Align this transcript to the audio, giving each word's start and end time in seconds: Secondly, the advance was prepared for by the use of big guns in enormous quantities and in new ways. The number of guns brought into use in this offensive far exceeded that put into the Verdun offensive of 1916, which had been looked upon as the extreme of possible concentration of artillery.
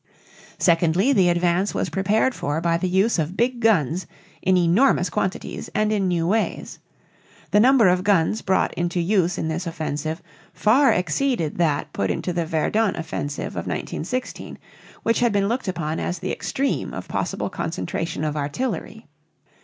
Secondly, 0.57 1.13
the 1.13 1.29
advance 1.29 1.75
was 1.75 1.91
prepared 1.91 2.33
for 2.33 2.59
by 2.59 2.75
the 2.75 2.89
use 2.89 3.19
of 3.19 3.37
big 3.37 3.59
guns 3.59 4.07
in 4.41 4.57
enormous 4.57 5.11
quantities 5.11 5.69
and 5.75 5.91
in 5.93 6.07
new 6.07 6.25
ways. 6.25 6.79
The 7.51 7.59
number 7.59 7.87
of 7.87 8.03
guns 8.03 8.41
brought 8.41 8.73
into 8.73 8.99
use 8.99 9.37
in 9.37 9.47
this 9.47 9.67
offensive 9.67 10.19
far 10.55 10.91
exceeded 10.91 11.59
that 11.59 11.93
put 11.93 12.09
into 12.09 12.33
the 12.33 12.47
Verdun 12.47 12.95
offensive 12.95 13.49
of 13.49 13.67
1916, 13.67 14.57
which 15.03 15.19
had 15.19 15.31
been 15.31 15.47
looked 15.47 15.67
upon 15.67 15.99
as 15.99 16.17
the 16.17 16.31
extreme 16.31 16.95
of 16.95 17.07
possible 17.07 17.51
concentration 17.51 18.23
of 18.23 18.35
artillery. 18.35 19.05